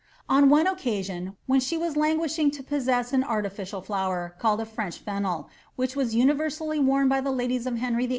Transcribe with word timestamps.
On 0.27 0.49
one 0.49 0.65
occasion 0.65 1.37
when 1.45 1.59
she 1.59 1.77
was 1.77 1.93
Itngnishing 1.93 2.51
to 2.53 2.63
possess 2.63 3.13
an 3.13 3.23
artificial 3.23 3.81
flower, 3.81 4.33
called 4.39 4.59
a 4.59 4.65
French 4.65 4.97
fennel, 4.97 5.47
which 5.75 5.95
was 5.95 6.15
universally 6.15 6.79
worn 6.79 7.07
by 7.07 7.21
the 7.21 7.29
ladies 7.29 7.67
of 7.67 7.77
Henry 7.77 8.07
Vlll.' 8.07 8.09